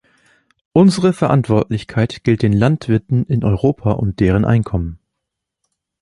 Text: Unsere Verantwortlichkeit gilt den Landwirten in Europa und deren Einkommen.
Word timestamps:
Unsere 0.73 1.13
Verantwortlichkeit 1.13 2.23
gilt 2.23 2.41
den 2.41 2.53
Landwirten 2.53 3.23
in 3.27 3.43
Europa 3.43 3.91
und 3.91 4.19
deren 4.19 4.45
Einkommen. 4.45 4.97